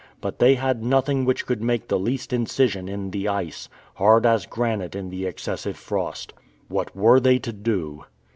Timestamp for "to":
7.37-7.53